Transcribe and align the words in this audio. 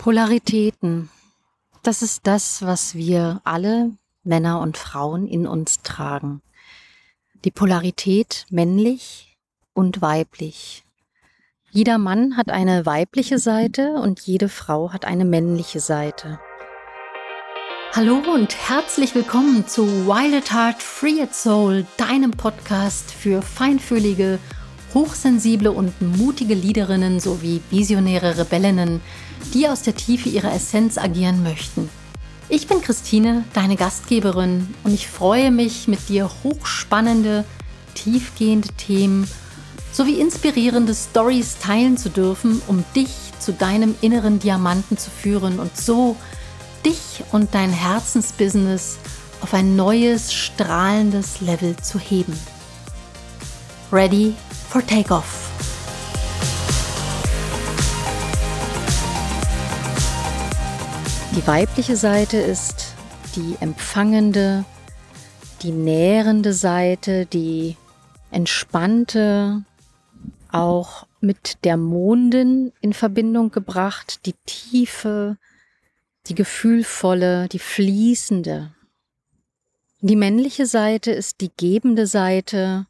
Polaritäten. 0.00 1.10
Das 1.82 2.00
ist 2.00 2.26
das, 2.26 2.62
was 2.62 2.94
wir 2.94 3.42
alle 3.44 3.90
Männer 4.24 4.60
und 4.60 4.78
Frauen 4.78 5.26
in 5.26 5.46
uns 5.46 5.82
tragen. 5.82 6.40
Die 7.44 7.50
Polarität 7.50 8.46
männlich 8.48 9.36
und 9.74 10.00
weiblich. 10.00 10.84
Jeder 11.70 11.98
Mann 11.98 12.38
hat 12.38 12.48
eine 12.48 12.86
weibliche 12.86 13.38
Seite 13.38 13.92
und 13.96 14.20
jede 14.20 14.48
Frau 14.48 14.90
hat 14.90 15.04
eine 15.04 15.26
männliche 15.26 15.80
Seite. 15.80 16.40
Hallo 17.92 18.22
und 18.32 18.56
herzlich 18.56 19.14
willkommen 19.14 19.68
zu 19.68 19.86
Wild 20.06 20.34
at 20.34 20.50
Heart 20.50 20.82
Free 20.82 21.20
at 21.20 21.34
Soul, 21.34 21.84
deinem 21.98 22.30
Podcast 22.30 23.10
für 23.10 23.42
feinfühlige, 23.42 24.38
hochsensible 24.94 25.70
und 25.70 26.00
mutige 26.00 26.54
Liederinnen 26.54 27.20
sowie 27.20 27.60
visionäre 27.68 28.38
Rebellinnen, 28.38 29.02
die 29.54 29.68
aus 29.68 29.82
der 29.82 29.94
Tiefe 29.94 30.28
ihrer 30.28 30.52
Essenz 30.52 30.98
agieren 30.98 31.42
möchten. 31.42 31.88
Ich 32.48 32.66
bin 32.66 32.80
Christine, 32.80 33.44
deine 33.52 33.76
Gastgeberin, 33.76 34.74
und 34.82 34.92
ich 34.92 35.08
freue 35.08 35.50
mich, 35.50 35.86
mit 35.86 36.08
dir 36.08 36.30
hochspannende, 36.42 37.44
tiefgehende 37.94 38.68
Themen 38.68 39.28
sowie 39.92 40.20
inspirierende 40.20 40.94
Stories 40.94 41.58
teilen 41.60 41.96
zu 41.96 42.10
dürfen, 42.10 42.62
um 42.66 42.84
dich 42.94 43.10
zu 43.38 43.52
deinem 43.52 43.94
inneren 44.00 44.38
Diamanten 44.38 44.98
zu 44.98 45.10
führen 45.10 45.58
und 45.58 45.76
so 45.76 46.16
dich 46.84 47.24
und 47.32 47.54
dein 47.54 47.70
Herzensbusiness 47.70 48.98
auf 49.40 49.54
ein 49.54 49.76
neues, 49.76 50.32
strahlendes 50.32 51.40
Level 51.40 51.76
zu 51.76 51.98
heben. 51.98 52.38
Ready 53.92 54.34
for 54.68 54.86
Takeoff. 54.86 55.49
Die 61.36 61.46
weibliche 61.46 61.96
Seite 61.96 62.38
ist 62.38 62.94
die 63.36 63.56
empfangende, 63.60 64.64
die 65.62 65.70
nährende 65.70 66.52
Seite, 66.52 67.24
die 67.24 67.76
entspannte, 68.32 69.64
auch 70.50 71.06
mit 71.20 71.58
der 71.62 71.76
Mondin 71.76 72.72
in 72.80 72.92
Verbindung 72.92 73.52
gebracht, 73.52 74.26
die 74.26 74.34
tiefe, 74.44 75.36
die 76.26 76.34
gefühlvolle, 76.34 77.48
die 77.48 77.60
fließende. 77.60 78.74
Die 80.00 80.16
männliche 80.16 80.66
Seite 80.66 81.12
ist 81.12 81.40
die 81.40 81.52
gebende 81.56 82.08
Seite, 82.08 82.86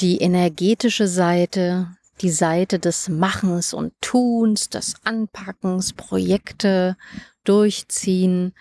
die 0.00 0.18
energetische 0.22 1.08
Seite, 1.08 1.97
die 2.18 2.30
Seite 2.30 2.78
des 2.78 3.08
Machens 3.08 3.72
und 3.72 3.92
Tuns, 4.00 4.68
des 4.68 4.94
Anpackens, 5.04 5.92
Projekte 5.92 6.96
durchziehen, 7.44 8.52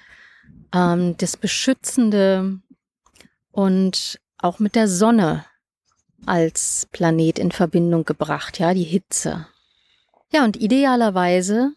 ähm, 0.74 1.16
das 1.18 1.38
Beschützende 1.38 2.60
und 3.52 4.20
auch 4.38 4.60
mit 4.60 4.76
der 4.76 4.88
Sonne 4.88 5.46
als 6.26 6.88
Planet 6.92 7.40
in 7.40 7.52
Verbindung 7.52 8.06
gebracht, 8.06 8.60
ja, 8.60 8.74
die 8.74 8.84
Hitze. 8.84 9.48
Ja, 10.32 10.44
und 10.44 10.58
idealerweise 10.58 11.74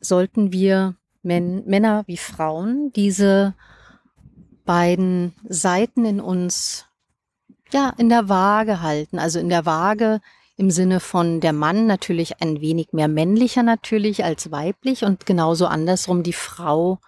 sollten 0.00 0.52
wir 0.52 0.96
Män 1.22 1.64
Männer 1.66 2.04
wie 2.06 2.16
Frauen 2.16 2.92
diese 2.92 3.54
beiden 4.64 5.34
Seiten 5.48 6.04
in 6.04 6.20
uns 6.20 6.87
ja, 7.72 7.92
in 7.98 8.08
der 8.08 8.28
Waage 8.28 8.80
halten. 8.80 9.18
Also 9.18 9.38
in 9.38 9.48
der 9.48 9.66
Waage 9.66 10.20
im 10.56 10.70
Sinne 10.70 11.00
von 11.00 11.40
der 11.40 11.52
Mann 11.52 11.86
natürlich 11.86 12.42
ein 12.42 12.60
wenig 12.60 12.88
mehr 12.92 13.08
männlicher 13.08 13.62
natürlich 13.62 14.24
als 14.24 14.50
weiblich 14.50 15.04
und 15.04 15.24
genauso 15.24 15.66
andersrum 15.66 16.22
die 16.24 16.32
Frau 16.32 16.98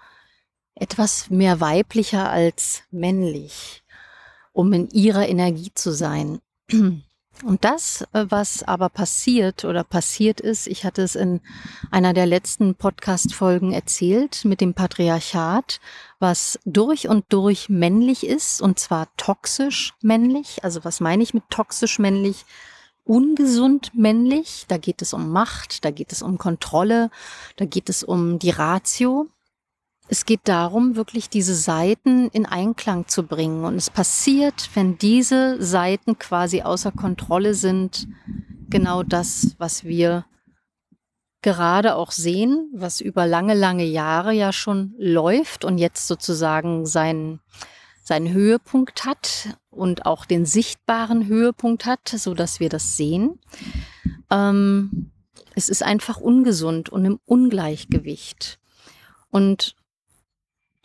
etwas 0.76 1.30
mehr 1.30 1.60
weiblicher 1.60 2.30
als 2.30 2.84
männlich, 2.90 3.82
um 4.52 4.72
in 4.72 4.88
ihrer 4.90 5.28
Energie 5.28 5.72
zu 5.74 5.92
sein. 5.92 6.40
Und 7.44 7.64
das, 7.64 8.02
äh, 8.12 8.26
was 8.28 8.62
aber 8.62 8.88
passiert 8.88 9.64
oder 9.64 9.82
passiert 9.82 10.40
ist, 10.40 10.66
ich 10.66 10.84
hatte 10.84 11.02
es 11.02 11.14
in 11.14 11.40
einer 11.90 12.12
der 12.12 12.26
letzten 12.26 12.74
Podcast-Folgen 12.74 13.72
erzählt 13.72 14.44
mit 14.44 14.60
dem 14.60 14.74
Patriarchat, 14.74 15.80
was 16.18 16.58
durch 16.66 17.08
und 17.08 17.24
durch 17.30 17.68
männlich 17.68 18.26
ist 18.26 18.60
und 18.60 18.78
zwar 18.78 19.08
toxisch 19.16 19.94
männlich. 20.02 20.62
Also 20.64 20.84
was 20.84 21.00
meine 21.00 21.22
ich 21.22 21.32
mit 21.32 21.44
toxisch 21.48 21.98
männlich? 21.98 22.44
Ungesund 23.04 23.92
männlich. 23.94 24.66
Da 24.68 24.76
geht 24.76 25.00
es 25.00 25.14
um 25.14 25.30
Macht, 25.30 25.84
da 25.84 25.90
geht 25.90 26.12
es 26.12 26.20
um 26.22 26.36
Kontrolle, 26.36 27.10
da 27.56 27.64
geht 27.64 27.88
es 27.88 28.04
um 28.04 28.38
die 28.38 28.50
Ratio. 28.50 29.28
Es 30.12 30.24
geht 30.24 30.40
darum, 30.42 30.96
wirklich 30.96 31.30
diese 31.30 31.54
Seiten 31.54 32.30
in 32.30 32.44
Einklang 32.44 33.06
zu 33.06 33.22
bringen. 33.22 33.64
Und 33.64 33.76
es 33.76 33.90
passiert, 33.90 34.68
wenn 34.74 34.98
diese 34.98 35.62
Seiten 35.62 36.18
quasi 36.18 36.62
außer 36.62 36.90
Kontrolle 36.90 37.54
sind, 37.54 38.08
genau 38.68 39.04
das, 39.04 39.54
was 39.58 39.84
wir 39.84 40.24
gerade 41.42 41.94
auch 41.94 42.10
sehen, 42.10 42.68
was 42.74 43.00
über 43.00 43.24
lange, 43.28 43.54
lange 43.54 43.84
Jahre 43.84 44.32
ja 44.32 44.52
schon 44.52 44.96
läuft 44.98 45.64
und 45.64 45.78
jetzt 45.78 46.08
sozusagen 46.08 46.86
seinen, 46.86 47.38
seinen 48.02 48.32
Höhepunkt 48.32 49.04
hat 49.04 49.56
und 49.70 50.06
auch 50.06 50.24
den 50.24 50.44
sichtbaren 50.44 51.28
Höhepunkt 51.28 51.86
hat, 51.86 52.08
so 52.08 52.34
dass 52.34 52.58
wir 52.58 52.68
das 52.68 52.96
sehen. 52.96 53.38
Ähm, 54.28 55.12
es 55.54 55.68
ist 55.68 55.84
einfach 55.84 56.16
ungesund 56.16 56.88
und 56.88 57.04
im 57.04 57.20
Ungleichgewicht. 57.26 58.58
Und 59.30 59.76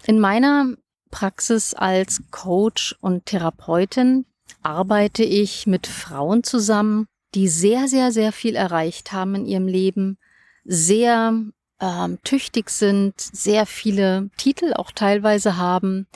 in 0.08 0.20
meiner 0.20 0.76
Praxis 1.12 1.74
als 1.74 2.24
Coach 2.32 2.96
und 3.00 3.26
Therapeutin 3.26 4.26
arbeite 4.64 5.24
ich 5.24 5.68
mit 5.68 5.88
Frauen 5.88 6.44
zusammen, 6.44 7.08
die 7.34 7.48
sehr, 7.48 7.88
sehr, 7.88 8.12
sehr 8.12 8.32
viel 8.32 8.56
erreicht 8.56 9.12
haben 9.12 9.36
in 9.36 9.46
ihrem 9.46 9.68
Leben, 9.68 10.18
sehr 10.64 11.34
ähm, 11.80 12.20
tüchtig 12.24 12.70
sind, 12.70 13.20
sehr 13.20 13.66
viele 13.66 14.30
Titel 14.38 14.74
auch 14.74 14.92
teilweise 14.92 15.58
haben, 15.58 16.08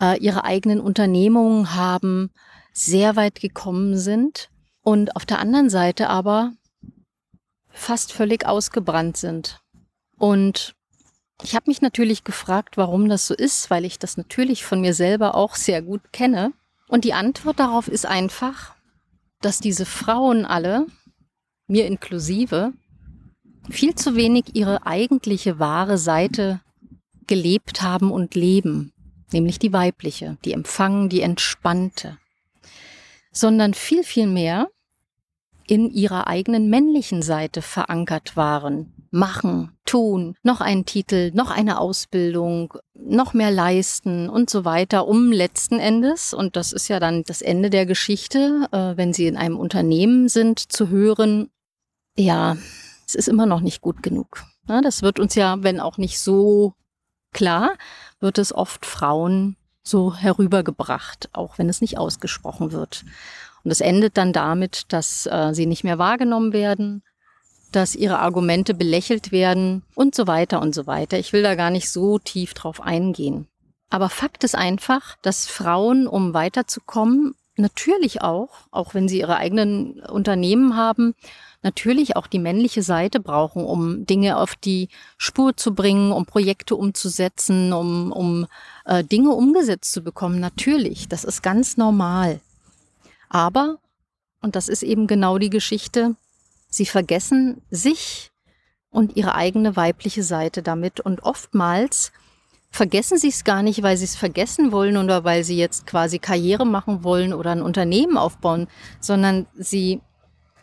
äh, 0.00 0.18
ihre 0.18 0.44
eigenen 0.44 0.80
Unternehmungen 0.80 1.74
haben, 1.74 2.30
sehr 2.72 3.16
weit 3.16 3.40
gekommen 3.40 3.96
sind 3.96 4.50
und 4.82 5.16
auf 5.16 5.24
der 5.24 5.38
anderen 5.38 5.70
Seite 5.70 6.08
aber 6.08 6.52
fast 7.68 8.12
völlig 8.12 8.46
ausgebrannt 8.46 9.16
sind. 9.16 9.60
Und 10.18 10.74
ich 11.42 11.54
habe 11.54 11.64
mich 11.68 11.82
natürlich 11.82 12.24
gefragt, 12.24 12.76
warum 12.76 13.08
das 13.08 13.26
so 13.26 13.34
ist, 13.34 13.70
weil 13.70 13.84
ich 13.84 13.98
das 13.98 14.16
natürlich 14.16 14.64
von 14.64 14.80
mir 14.80 14.94
selber 14.94 15.34
auch 15.34 15.54
sehr 15.54 15.82
gut 15.82 16.12
kenne. 16.12 16.52
Und 16.88 17.04
die 17.04 17.12
Antwort 17.12 17.58
darauf 17.58 17.88
ist 17.88 18.06
einfach, 18.06 18.74
dass 19.40 19.60
diese 19.60 19.86
Frauen 19.86 20.44
alle, 20.44 20.86
mir 21.66 21.86
inklusive, 21.86 22.72
viel 23.68 23.94
zu 23.94 24.14
wenig 24.14 24.54
ihre 24.54 24.86
eigentliche 24.86 25.58
wahre 25.58 25.98
Seite 25.98 26.60
gelebt 27.26 27.82
haben 27.82 28.12
und 28.12 28.34
leben, 28.34 28.92
nämlich 29.32 29.58
die 29.58 29.72
weibliche, 29.72 30.38
die 30.44 30.52
empfangen, 30.52 31.08
die 31.08 31.20
entspannte, 31.20 32.18
sondern 33.32 33.74
viel, 33.74 34.04
viel 34.04 34.26
mehr 34.26 34.68
in 35.66 35.90
ihrer 35.90 36.28
eigenen 36.28 36.70
männlichen 36.70 37.22
Seite 37.22 37.60
verankert 37.60 38.36
waren, 38.36 38.94
machen, 39.10 39.75
tun, 39.86 40.36
noch 40.42 40.60
einen 40.60 40.84
Titel, 40.84 41.30
noch 41.32 41.50
eine 41.50 41.80
Ausbildung, 41.80 42.74
noch 42.94 43.32
mehr 43.32 43.50
leisten 43.50 44.28
und 44.28 44.50
so 44.50 44.64
weiter, 44.64 45.06
um 45.06 45.32
letzten 45.32 45.78
Endes, 45.78 46.34
und 46.34 46.56
das 46.56 46.72
ist 46.72 46.88
ja 46.88 47.00
dann 47.00 47.22
das 47.24 47.40
Ende 47.40 47.70
der 47.70 47.86
Geschichte, 47.86 48.68
äh, 48.72 48.96
wenn 48.96 49.12
Sie 49.12 49.26
in 49.26 49.36
einem 49.36 49.56
Unternehmen 49.56 50.28
sind, 50.28 50.58
zu 50.60 50.88
hören, 50.88 51.48
ja, 52.16 52.56
es 53.06 53.14
ist 53.14 53.28
immer 53.28 53.46
noch 53.46 53.60
nicht 53.60 53.80
gut 53.80 54.02
genug. 54.02 54.44
Ja, 54.68 54.80
das 54.80 55.02
wird 55.02 55.20
uns 55.20 55.34
ja, 55.34 55.62
wenn 55.62 55.80
auch 55.80 55.96
nicht 55.96 56.18
so 56.18 56.74
klar, 57.32 57.76
wird 58.20 58.38
es 58.38 58.52
oft 58.52 58.84
Frauen 58.84 59.56
so 59.82 60.14
herübergebracht, 60.14 61.28
auch 61.32 61.58
wenn 61.58 61.68
es 61.68 61.80
nicht 61.80 61.98
ausgesprochen 61.98 62.72
wird. 62.72 63.04
Und 63.62 63.70
es 63.70 63.80
endet 63.80 64.16
dann 64.16 64.32
damit, 64.32 64.92
dass 64.92 65.26
äh, 65.26 65.52
sie 65.52 65.66
nicht 65.66 65.84
mehr 65.84 65.98
wahrgenommen 65.98 66.52
werden, 66.52 67.02
dass 67.72 67.94
ihre 67.94 68.18
Argumente 68.18 68.74
belächelt 68.74 69.32
werden 69.32 69.82
und 69.94 70.14
so 70.14 70.26
weiter 70.26 70.60
und 70.60 70.74
so 70.74 70.86
weiter. 70.86 71.18
Ich 71.18 71.32
will 71.32 71.42
da 71.42 71.54
gar 71.54 71.70
nicht 71.70 71.90
so 71.90 72.18
tief 72.18 72.54
drauf 72.54 72.80
eingehen. 72.80 73.48
Aber 73.90 74.08
Fakt 74.08 74.44
ist 74.44 74.54
einfach, 74.54 75.16
dass 75.22 75.46
Frauen, 75.46 76.06
um 76.06 76.34
weiterzukommen, 76.34 77.34
natürlich 77.56 78.22
auch, 78.22 78.50
auch 78.70 78.94
wenn 78.94 79.08
sie 79.08 79.20
ihre 79.20 79.36
eigenen 79.36 80.00
Unternehmen 80.00 80.76
haben, 80.76 81.14
natürlich 81.62 82.16
auch 82.16 82.26
die 82.26 82.38
männliche 82.38 82.82
Seite 82.82 83.20
brauchen, 83.20 83.64
um 83.64 84.06
Dinge 84.06 84.38
auf 84.38 84.54
die 84.54 84.88
Spur 85.16 85.56
zu 85.56 85.74
bringen, 85.74 86.12
um 86.12 86.26
Projekte 86.26 86.76
umzusetzen, 86.76 87.72
um, 87.72 88.12
um 88.12 88.46
äh, 88.84 89.02
Dinge 89.02 89.30
umgesetzt 89.30 89.92
zu 89.92 90.02
bekommen. 90.02 90.38
Natürlich, 90.38 91.08
das 91.08 91.24
ist 91.24 91.42
ganz 91.42 91.76
normal. 91.76 92.40
Aber, 93.28 93.78
und 94.42 94.54
das 94.54 94.68
ist 94.68 94.82
eben 94.82 95.06
genau 95.06 95.38
die 95.38 95.50
Geschichte, 95.50 96.14
Sie 96.68 96.86
vergessen 96.86 97.62
sich 97.70 98.30
und 98.90 99.16
ihre 99.16 99.34
eigene 99.34 99.76
weibliche 99.76 100.22
Seite 100.22 100.62
damit. 100.62 101.00
Und 101.00 101.22
oftmals 101.22 102.12
vergessen 102.70 103.18
sie 103.18 103.28
es 103.28 103.44
gar 103.44 103.62
nicht, 103.62 103.82
weil 103.82 103.96
sie 103.96 104.04
es 104.04 104.16
vergessen 104.16 104.72
wollen 104.72 104.96
oder 104.96 105.24
weil 105.24 105.44
sie 105.44 105.56
jetzt 105.56 105.86
quasi 105.86 106.18
Karriere 106.18 106.66
machen 106.66 107.04
wollen 107.04 107.32
oder 107.32 107.50
ein 107.50 107.62
Unternehmen 107.62 108.16
aufbauen, 108.16 108.68
sondern 109.00 109.46
sie 109.54 110.00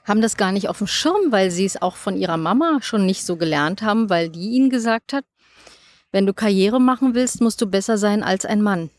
haben 0.03 0.21
das 0.21 0.37
gar 0.37 0.51
nicht 0.51 0.67
auf 0.67 0.79
dem 0.79 0.87
Schirm, 0.87 1.31
weil 1.31 1.49
sie 1.49 1.65
es 1.65 1.81
auch 1.81 1.95
von 1.95 2.17
ihrer 2.17 2.37
Mama 2.37 2.79
schon 2.81 3.05
nicht 3.05 3.25
so 3.25 3.37
gelernt 3.37 3.81
haben, 3.81 4.09
weil 4.09 4.29
die 4.29 4.49
ihnen 4.49 4.69
gesagt 4.69 5.13
hat, 5.13 5.25
wenn 6.11 6.25
du 6.25 6.33
Karriere 6.33 6.79
machen 6.79 7.15
willst, 7.15 7.41
musst 7.41 7.61
du 7.61 7.65
besser 7.67 7.97
sein 7.97 8.21
als 8.21 8.45
ein 8.45 8.61
Mann. 8.61 8.89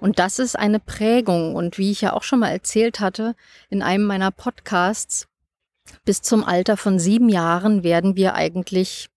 Und 0.00 0.18
das 0.18 0.38
ist 0.38 0.56
eine 0.56 0.80
Prägung. 0.80 1.54
Und 1.54 1.78
wie 1.78 1.90
ich 1.90 2.02
ja 2.02 2.12
auch 2.12 2.22
schon 2.22 2.40
mal 2.40 2.50
erzählt 2.50 3.00
hatte 3.00 3.34
in 3.70 3.82
einem 3.82 4.04
meiner 4.04 4.30
Podcasts, 4.30 5.28
bis 6.06 6.22
zum 6.22 6.44
Alter 6.44 6.78
von 6.78 6.98
sieben 6.98 7.28
Jahren 7.28 7.82
werden 7.82 8.16
wir 8.16 8.34
eigentlich 8.34 9.10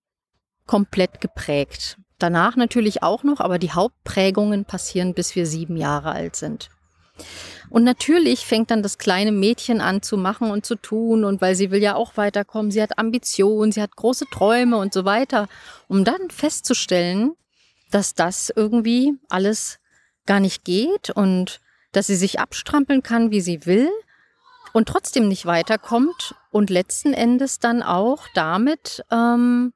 komplett 0.66 1.22
geprägt. 1.22 1.98
Danach 2.18 2.58
natürlich 2.58 3.02
auch 3.02 3.24
noch, 3.24 3.40
aber 3.40 3.60
die 3.60 3.72
Hauptprägungen 3.72 4.66
passieren, 4.66 5.14
bis 5.14 5.36
wir 5.36 5.46
sieben 5.46 5.78
Jahre 5.78 6.12
alt 6.12 6.36
sind. 6.36 6.70
Und 7.70 7.84
natürlich 7.84 8.46
fängt 8.46 8.72
dann 8.72 8.82
das 8.82 8.98
kleine 8.98 9.32
Mädchen 9.32 9.82
an 9.82 10.02
zu 10.02 10.18
machen 10.18 10.50
und 10.50 10.66
zu 10.66 10.76
tun 10.76 11.24
und 11.24 11.42
weil 11.42 11.56
sie 11.56 11.70
will 11.70 11.82
ja 11.82 11.96
auch 11.96 12.18
weiterkommen, 12.18 12.72
sie 12.72 12.82
hat 12.82 12.98
Ambitionen, 12.98 13.72
sie 13.72 13.82
hat 13.82 13.96
große 13.96 14.26
Träume 14.32 14.78
und 14.78 14.92
so 14.94 15.06
weiter, 15.06 15.48
um 15.88 16.04
dann 16.04 16.30
festzustellen, 16.32 17.34
dass 17.92 18.16
das 18.16 18.52
irgendwie 18.56 19.14
alles 19.30 19.80
gar 20.26 20.40
nicht 20.40 20.64
geht 20.64 21.12
und 21.12 21.62
dass 21.92 22.08
sie 22.08 22.16
sich 22.16 22.40
abstrampeln 22.40 23.04
kann, 23.04 23.32
wie 23.32 23.42
sie 23.42 23.66
will 23.68 23.90
und 24.74 24.88
trotzdem 24.88 25.28
nicht 25.28 25.46
weiterkommt 25.46 26.36
und 26.52 26.70
letzten 26.70 27.14
Endes 27.14 27.60
dann 27.60 27.84
auch 27.84 28.28
damit 28.34 29.04
ähm, 29.12 29.74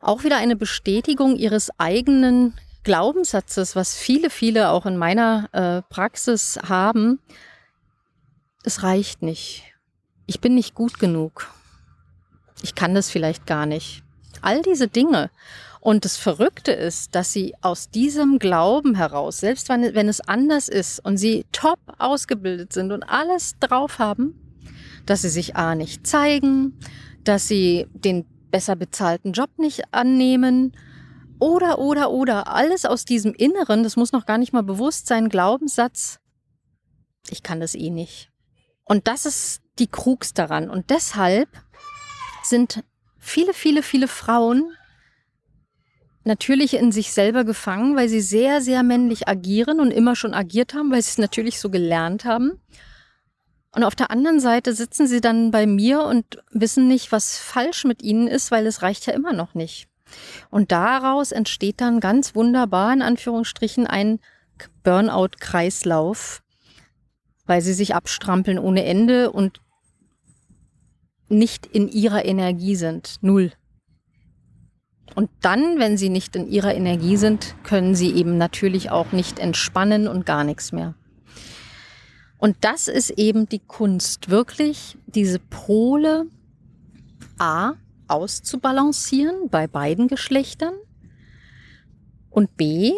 auch 0.00 0.24
wieder 0.24 0.36
eine 0.36 0.56
Bestätigung 0.56 1.36
ihres 1.36 1.70
eigenen 1.78 2.54
Glaubenssatzes, 2.84 3.76
was 3.76 3.96
viele, 3.96 4.30
viele 4.30 4.70
auch 4.70 4.86
in 4.86 4.96
meiner 4.96 5.48
äh, 5.52 5.82
Praxis 5.92 6.58
haben. 6.68 7.20
Es 8.64 8.82
reicht 8.82 9.22
nicht. 9.22 9.64
Ich 10.26 10.40
bin 10.40 10.54
nicht 10.54 10.74
gut 10.74 10.98
genug. 10.98 11.48
Ich 12.62 12.74
kann 12.74 12.94
das 12.94 13.10
vielleicht 13.10 13.46
gar 13.46 13.66
nicht. 13.66 14.02
All 14.40 14.62
diese 14.62 14.88
Dinge. 14.88 15.30
Und 15.80 16.04
das 16.04 16.16
Verrückte 16.16 16.72
ist, 16.72 17.14
dass 17.14 17.32
sie 17.32 17.54
aus 17.60 17.90
diesem 17.90 18.38
Glauben 18.38 18.94
heraus, 18.94 19.38
selbst 19.38 19.68
wenn, 19.68 19.94
wenn 19.94 20.08
es 20.08 20.20
anders 20.20 20.68
ist 20.68 21.00
und 21.04 21.16
sie 21.16 21.46
top 21.52 21.78
ausgebildet 21.98 22.72
sind 22.72 22.92
und 22.92 23.04
alles 23.04 23.58
drauf 23.60 23.98
haben, 23.98 24.47
dass 25.08 25.22
sie 25.22 25.28
sich 25.28 25.56
A 25.56 25.74
nicht 25.74 26.06
zeigen, 26.06 26.78
dass 27.24 27.48
sie 27.48 27.86
den 27.92 28.26
besser 28.50 28.76
bezahlten 28.76 29.32
Job 29.32 29.50
nicht 29.58 29.82
annehmen 29.92 30.76
oder, 31.38 31.78
oder, 31.78 32.10
oder, 32.10 32.48
alles 32.48 32.84
aus 32.84 33.04
diesem 33.04 33.32
Inneren, 33.34 33.82
das 33.82 33.96
muss 33.96 34.12
noch 34.12 34.26
gar 34.26 34.38
nicht 34.38 34.52
mal 34.52 34.62
bewusst 34.62 35.06
sein, 35.06 35.28
Glaubenssatz, 35.28 36.18
ich 37.30 37.42
kann 37.42 37.60
das 37.60 37.74
eh 37.74 37.90
nicht. 37.90 38.30
Und 38.84 39.06
das 39.06 39.26
ist 39.26 39.60
die 39.78 39.86
Krux 39.86 40.32
daran. 40.34 40.70
Und 40.70 40.90
deshalb 40.90 41.48
sind 42.42 42.82
viele, 43.18 43.52
viele, 43.52 43.82
viele 43.82 44.08
Frauen 44.08 44.72
natürlich 46.24 46.74
in 46.74 46.90
sich 46.90 47.12
selber 47.12 47.44
gefangen, 47.44 47.96
weil 47.96 48.08
sie 48.08 48.20
sehr, 48.20 48.60
sehr 48.60 48.82
männlich 48.82 49.28
agieren 49.28 49.80
und 49.80 49.90
immer 49.90 50.16
schon 50.16 50.34
agiert 50.34 50.74
haben, 50.74 50.90
weil 50.90 51.02
sie 51.02 51.10
es 51.10 51.18
natürlich 51.18 51.60
so 51.60 51.70
gelernt 51.70 52.24
haben. 52.24 52.60
Und 53.78 53.84
auf 53.84 53.94
der 53.94 54.10
anderen 54.10 54.40
Seite 54.40 54.74
sitzen 54.74 55.06
sie 55.06 55.20
dann 55.20 55.52
bei 55.52 55.64
mir 55.64 56.02
und 56.02 56.42
wissen 56.50 56.88
nicht, 56.88 57.12
was 57.12 57.38
falsch 57.38 57.84
mit 57.84 58.02
ihnen 58.02 58.26
ist, 58.26 58.50
weil 58.50 58.66
es 58.66 58.82
reicht 58.82 59.06
ja 59.06 59.12
immer 59.12 59.32
noch 59.32 59.54
nicht. 59.54 59.86
Und 60.50 60.72
daraus 60.72 61.30
entsteht 61.30 61.80
dann 61.80 62.00
ganz 62.00 62.34
wunderbar 62.34 62.92
in 62.92 63.02
Anführungsstrichen 63.02 63.86
ein 63.86 64.18
Burnout-Kreislauf, 64.82 66.42
weil 67.46 67.60
sie 67.60 67.72
sich 67.72 67.94
abstrampeln 67.94 68.58
ohne 68.58 68.84
Ende 68.84 69.30
und 69.30 69.60
nicht 71.28 71.64
in 71.64 71.86
ihrer 71.86 72.24
Energie 72.24 72.74
sind. 72.74 73.18
Null. 73.20 73.52
Und 75.14 75.30
dann, 75.40 75.78
wenn 75.78 75.96
sie 75.96 76.08
nicht 76.08 76.34
in 76.34 76.48
ihrer 76.48 76.74
Energie 76.74 77.16
sind, 77.16 77.54
können 77.62 77.94
sie 77.94 78.10
eben 78.10 78.38
natürlich 78.38 78.90
auch 78.90 79.12
nicht 79.12 79.38
entspannen 79.38 80.08
und 80.08 80.26
gar 80.26 80.42
nichts 80.42 80.72
mehr. 80.72 80.96
Und 82.38 82.56
das 82.60 82.88
ist 82.88 83.10
eben 83.10 83.48
die 83.48 83.58
Kunst, 83.58 84.30
wirklich 84.30 84.96
diese 85.06 85.40
Pole 85.40 86.26
A 87.38 87.74
auszubalancieren 88.06 89.48
bei 89.50 89.66
beiden 89.66 90.08
Geschlechtern 90.08 90.74
und 92.30 92.56
B 92.56 92.92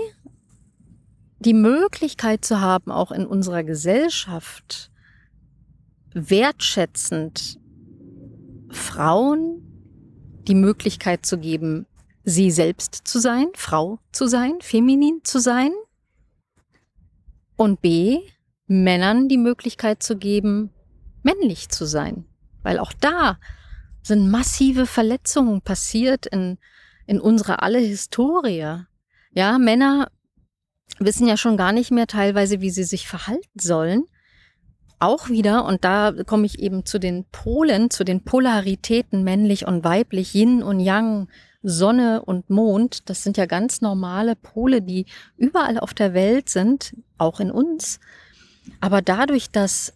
die 1.41 1.55
Möglichkeit 1.55 2.45
zu 2.45 2.61
haben, 2.61 2.91
auch 2.91 3.11
in 3.11 3.27
unserer 3.27 3.65
Gesellschaft 3.65 4.91
wertschätzend 6.13 7.59
Frauen 8.69 9.63
die 10.47 10.55
Möglichkeit 10.55 11.25
zu 11.25 11.39
geben, 11.39 11.87
sie 12.25 12.51
selbst 12.51 12.95
zu 13.05 13.19
sein, 13.19 13.47
Frau 13.55 13.99
zu 14.13 14.27
sein, 14.27 14.59
feminin 14.61 15.21
zu 15.25 15.39
sein. 15.41 15.73
Und 17.57 17.81
B, 17.81 18.21
Männern 18.71 19.29
die 19.29 19.37
Möglichkeit 19.37 20.01
zu 20.01 20.17
geben, 20.17 20.71
männlich 21.25 21.71
zu 21.71 21.87
sein. 21.87 22.25
Weil 22.63 22.79
auch 22.79 22.93
da 22.93 23.37
sind 24.01 24.31
massive 24.31 24.87
Verletzungen 24.87 25.61
passiert 25.61 26.27
in, 26.27 26.57
in 27.05 27.21
unserer 27.21 27.65
alle 27.65 27.81
Historie. 27.81 28.85
Ja, 29.33 29.59
Männer 29.59 30.13
wissen 31.01 31.27
ja 31.27 31.37
schon 31.37 31.57
gar 31.57 31.73
nicht 31.73 31.91
mehr 31.91 32.07
teilweise, 32.07 32.61
wie 32.61 32.71
sie 32.71 32.85
sich 32.85 33.09
verhalten 33.09 33.59
sollen. 33.59 34.05
Auch 35.01 35.29
wieder, 35.29 35.65
und 35.65 35.85
da 35.85 36.13
komme 36.25 36.47
ich 36.47 36.61
eben 36.61 36.87
zu 36.87 37.01
den 37.01 37.25
Polen, 37.33 37.91
zu 37.91 38.05
den 38.05 38.23
Polaritäten 38.23 39.25
männlich 39.25 39.67
und 39.67 39.83
weiblich, 39.83 40.33
Yin 40.33 40.63
und 40.63 40.79
Yang, 40.79 41.29
Sonne 41.63 42.23
und 42.23 42.51
Mond, 42.51 43.11
das 43.11 43.25
sind 43.25 43.37
ja 43.37 43.47
ganz 43.47 43.81
normale 43.81 44.37
Pole, 44.37 44.81
die 44.81 45.07
überall 45.37 45.81
auf 45.81 45.93
der 45.93 46.15
Welt 46.15 46.49
sind, 46.49 46.95
auch 47.19 47.41
in 47.41 47.51
uns. 47.51 47.99
Aber 48.81 49.03
dadurch, 49.03 49.51
dass 49.51 49.93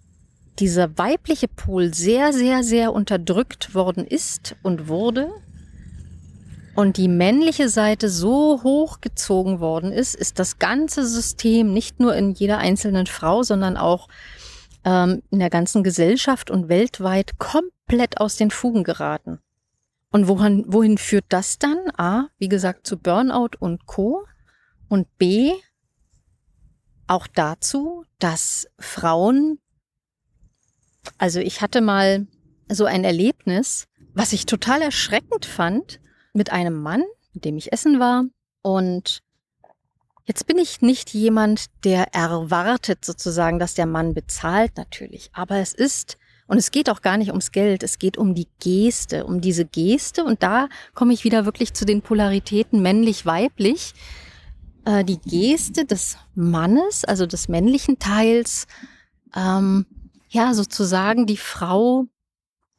dieser 0.59 0.97
weibliche 0.99 1.49
Pol 1.49 1.93
sehr, 1.93 2.32
sehr, 2.32 2.62
sehr 2.62 2.93
unterdrückt 2.93 3.75
worden 3.75 4.06
ist 4.06 4.56
und 4.62 4.88
wurde 4.88 5.31
und 6.75 6.97
die 6.97 7.09
männliche 7.09 7.69
Seite 7.69 8.08
so 8.08 8.63
hochgezogen 8.63 9.60
worden 9.60 9.93
ist, 9.93 10.15
ist 10.15 10.39
das 10.39 10.58
ganze 10.58 11.06
System 11.06 11.72
nicht 11.72 12.01
nur 12.01 12.15
in 12.17 12.32
jeder 12.32 12.58
einzelnen 12.58 13.06
Frau, 13.06 13.43
sondern 13.43 13.77
auch 13.77 14.08
ähm, 14.84 15.22
in 15.31 15.39
der 15.39 15.51
ganzen 15.51 15.82
Gesellschaft 15.82 16.51
und 16.51 16.69
weltweit 16.69 17.39
komplett 17.39 18.20
aus 18.20 18.37
den 18.37 18.51
Fugen 18.51 18.84
geraten. 18.84 19.39
Und 20.10 20.29
wohin, 20.29 20.65
wohin 20.69 20.98
führt 20.98 21.25
das 21.29 21.58
dann? 21.58 21.79
A, 21.96 22.29
wie 22.39 22.48
gesagt, 22.48 22.87
zu 22.87 22.98
Burnout 22.98 23.56
und 23.58 23.87
Co. 23.87 24.25
Und 24.89 25.06
B, 25.19 25.53
auch 27.06 27.27
dazu, 27.27 28.05
dass 28.19 28.69
Frauen, 28.79 29.58
also 31.19 31.41
ich 31.41 31.61
hatte 31.61 31.81
mal 31.81 32.27
so 32.69 32.84
ein 32.84 33.05
Erlebnis, 33.05 33.87
was 34.15 34.32
ich 34.32 34.46
total 34.46 34.82
erschreckend 34.82 35.44
fand, 35.44 36.01
mit 36.32 36.51
einem 36.51 36.82
Mann, 36.82 37.03
mit 37.32 37.44
dem 37.44 37.56
ich 37.56 37.73
essen 37.73 38.01
war. 38.01 38.25
Und 38.63 39.23
jetzt 40.25 40.46
bin 40.46 40.58
ich 40.58 40.81
nicht 40.81 41.11
jemand, 41.11 41.67
der 41.84 42.15
erwartet 42.15 43.05
sozusagen, 43.05 43.58
dass 43.58 43.75
der 43.75 43.87
Mann 43.87 44.15
bezahlt 44.15 44.77
natürlich. 44.77 45.31
Aber 45.32 45.56
es 45.56 45.75
ist 45.75 46.17
und 46.46 46.58
es 46.58 46.70
geht 46.70 46.91
auch 46.91 47.01
gar 47.01 47.17
nicht 47.17 47.31
ums 47.31 47.53
Geld, 47.53 47.82
es 47.82 47.99
geht 47.99 48.19
um 48.19 48.34
die 48.34 48.49
Geste, 48.61 49.25
um 49.25 49.41
diese 49.41 49.65
Geste. 49.65 50.25
Und 50.25 50.43
da 50.43 50.69
komme 50.94 51.15
ich 51.15 51.25
wieder 51.25 51.46
wirklich 51.46 51.73
zu 51.73 51.84
den 51.84 52.03
Polaritäten 52.03 52.82
männlich-weiblich. 52.82 53.94
Äh, 54.84 55.05
die 55.05 55.20
Geste 55.20 55.84
des 55.84 56.17
Mannes, 56.34 57.05
also 57.05 57.26
des 57.26 57.48
männlichen 57.48 57.98
Teils, 57.98 58.67
ähm, 59.34 59.86
ja, 60.29 60.55
sozusagen 60.55 61.26
die 61.26 61.36
Frau 61.36 62.06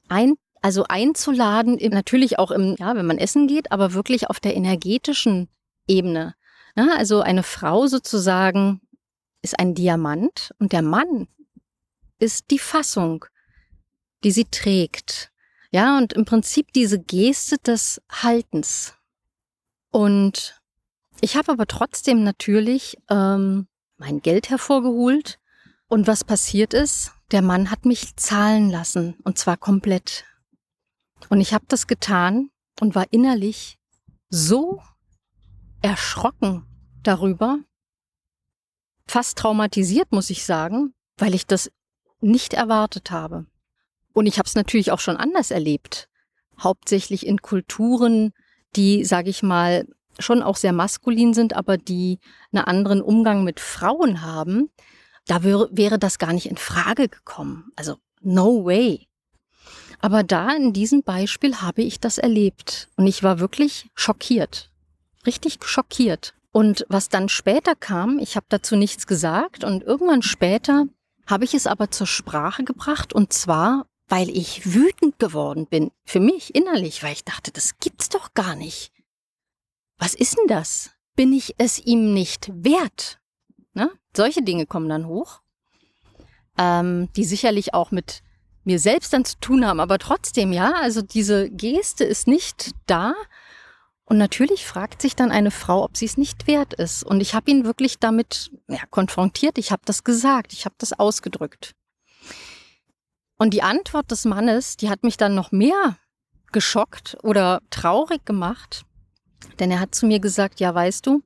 ein, 0.07 0.35
also 0.61 0.85
einzuladen, 0.87 1.77
natürlich 1.91 2.39
auch 2.39 2.51
im, 2.51 2.75
ja, 2.79 2.95
wenn 2.95 3.05
man 3.05 3.17
essen 3.17 3.47
geht, 3.47 3.71
aber 3.71 3.93
wirklich 3.93 4.29
auf 4.29 4.39
der 4.39 4.55
energetischen 4.55 5.47
Ebene. 5.87 6.35
Ja, 6.75 6.89
also 6.97 7.21
eine 7.21 7.43
Frau 7.43 7.87
sozusagen 7.87 8.81
ist 9.41 9.59
ein 9.59 9.75
Diamant 9.75 10.51
und 10.59 10.73
der 10.73 10.81
Mann 10.81 11.27
ist 12.19 12.51
die 12.51 12.59
Fassung 12.59 13.25
die 14.25 14.31
sie 14.31 14.45
trägt. 14.45 15.31
Ja, 15.71 15.97
und 15.97 16.13
im 16.13 16.25
Prinzip 16.25 16.73
diese 16.73 16.99
Geste 16.99 17.57
des 17.59 18.01
Haltens. 18.09 18.95
Und 19.91 20.59
ich 21.21 21.35
habe 21.35 21.51
aber 21.51 21.65
trotzdem 21.65 22.23
natürlich 22.23 22.97
ähm, 23.09 23.67
mein 23.97 24.21
Geld 24.21 24.49
hervorgeholt. 24.49 25.39
Und 25.87 26.07
was 26.07 26.23
passiert 26.23 26.73
ist, 26.73 27.11
der 27.31 27.41
Mann 27.41 27.69
hat 27.71 27.85
mich 27.85 28.15
zahlen 28.15 28.69
lassen. 28.69 29.15
Und 29.23 29.37
zwar 29.37 29.57
komplett. 29.57 30.25
Und 31.29 31.41
ich 31.41 31.53
habe 31.53 31.65
das 31.67 31.87
getan 31.87 32.49
und 32.79 32.95
war 32.95 33.05
innerlich 33.11 33.77
so 34.29 34.81
erschrocken 35.81 36.65
darüber, 37.03 37.59
fast 39.07 39.37
traumatisiert, 39.37 40.11
muss 40.11 40.29
ich 40.29 40.45
sagen, 40.45 40.93
weil 41.17 41.35
ich 41.35 41.45
das 41.45 41.71
nicht 42.21 42.53
erwartet 42.53 43.11
habe. 43.11 43.45
Und 44.13 44.25
ich 44.25 44.39
habe 44.39 44.47
es 44.47 44.55
natürlich 44.55 44.91
auch 44.91 44.99
schon 44.99 45.17
anders 45.17 45.51
erlebt, 45.51 46.09
hauptsächlich 46.59 47.25
in 47.25 47.41
Kulturen, 47.41 48.33
die, 48.75 49.05
sage 49.05 49.29
ich 49.29 49.43
mal, 49.43 49.87
schon 50.19 50.41
auch 50.41 50.55
sehr 50.55 50.73
maskulin 50.73 51.33
sind, 51.33 51.55
aber 51.55 51.77
die 51.77 52.19
einen 52.51 52.65
anderen 52.65 53.01
Umgang 53.01 53.43
mit 53.43 53.59
Frauen 53.59 54.21
haben, 54.21 54.69
da 55.27 55.43
wäre, 55.43 55.69
wäre 55.71 55.99
das 55.99 56.19
gar 56.19 56.33
nicht 56.33 56.47
in 56.47 56.57
Frage 56.57 57.09
gekommen. 57.09 57.71
Also 57.75 57.97
no 58.21 58.65
way. 58.65 59.07
Aber 59.99 60.23
da 60.23 60.51
in 60.51 60.73
diesem 60.73 61.03
Beispiel 61.03 61.61
habe 61.61 61.81
ich 61.81 61.99
das 61.99 62.17
erlebt 62.17 62.89
und 62.95 63.07
ich 63.07 63.23
war 63.23 63.39
wirklich 63.39 63.89
schockiert. 63.95 64.69
Richtig 65.25 65.63
schockiert. 65.63 66.33
Und 66.51 66.85
was 66.89 67.09
dann 67.09 67.27
später 67.27 67.75
kam, 67.75 68.19
ich 68.19 68.35
habe 68.35 68.45
dazu 68.49 68.75
nichts 68.75 69.07
gesagt 69.07 69.63
und 69.63 69.83
irgendwann 69.83 70.21
später 70.21 70.85
habe 71.27 71.43
ich 71.43 71.53
es 71.53 71.67
aber 71.67 71.91
zur 71.91 72.07
Sprache 72.07 72.63
gebracht 72.63 73.13
und 73.13 73.33
zwar, 73.33 73.87
weil 74.07 74.29
ich 74.29 74.73
wütend 74.73 75.17
geworden 75.19 75.65
bin, 75.67 75.91
für 76.05 76.19
mich 76.19 76.53
innerlich, 76.53 77.01
weil 77.03 77.13
ich 77.13 77.23
dachte, 77.23 77.51
das 77.51 77.77
gibt's 77.79 78.09
doch 78.09 78.33
gar 78.33 78.55
nicht. 78.55 78.91
Was 79.97 80.13
ist 80.13 80.37
denn 80.37 80.47
das? 80.47 80.91
Bin 81.15 81.33
ich 81.33 81.55
es 81.57 81.79
ihm 81.79 82.13
nicht 82.13 82.49
wert? 82.53 83.19
Ne? 83.73 83.91
Solche 84.15 84.41
Dinge 84.41 84.65
kommen 84.65 84.89
dann 84.89 85.07
hoch, 85.07 85.41
ähm, 86.57 87.09
die 87.15 87.25
sicherlich 87.25 87.73
auch 87.73 87.91
mit 87.91 88.21
mir 88.63 88.79
selbst 88.79 89.13
dann 89.13 89.25
zu 89.25 89.37
tun 89.39 89.65
haben, 89.65 89.79
aber 89.79 89.99
trotzdem, 89.99 90.51
ja, 90.51 90.73
also 90.73 91.01
diese 91.01 91.49
Geste 91.49 92.03
ist 92.03 92.27
nicht 92.27 92.71
da. 92.87 93.13
Und 94.05 94.17
natürlich 94.17 94.65
fragt 94.65 95.01
sich 95.01 95.15
dann 95.15 95.31
eine 95.31 95.51
Frau, 95.51 95.83
ob 95.83 95.97
sie 95.97 96.05
es 96.05 96.17
nicht 96.17 96.45
wert 96.45 96.73
ist. 96.73 97.03
Und 97.03 97.21
ich 97.21 97.33
habe 97.33 97.49
ihn 97.49 97.65
wirklich 97.65 97.97
damit 97.99 98.51
ja, 98.67 98.85
konfrontiert. 98.91 99.57
Ich 99.57 99.71
habe 99.71 99.81
das 99.85 100.03
gesagt, 100.03 100.53
ich 100.53 100.65
habe 100.65 100.75
das 100.77 100.93
ausgedrückt. 100.93 101.73
Und 103.37 103.53
die 103.53 103.63
Antwort 103.63 104.11
des 104.11 104.25
Mannes, 104.25 104.77
die 104.77 104.89
hat 104.89 105.03
mich 105.03 105.17
dann 105.17 105.33
noch 105.33 105.51
mehr 105.51 105.97
geschockt 106.51 107.17
oder 107.23 107.61
traurig 107.71 108.25
gemacht. 108.25 108.85
Denn 109.59 109.71
er 109.71 109.79
hat 109.79 109.95
zu 109.95 110.05
mir 110.05 110.19
gesagt, 110.19 110.59
ja, 110.59 110.73
weißt 110.73 111.05
du, 111.05 111.23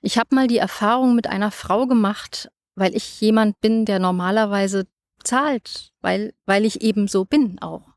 ich 0.00 0.18
habe 0.18 0.34
mal 0.34 0.46
die 0.46 0.58
Erfahrung 0.58 1.14
mit 1.14 1.26
einer 1.26 1.50
Frau 1.50 1.86
gemacht, 1.86 2.50
weil 2.74 2.94
ich 2.94 3.20
jemand 3.20 3.60
bin, 3.60 3.84
der 3.84 3.98
normalerweise 3.98 4.86
zahlt, 5.24 5.92
weil, 6.00 6.32
weil 6.46 6.64
ich 6.64 6.80
eben 6.80 7.08
so 7.08 7.24
bin 7.24 7.58
auch. 7.60 7.88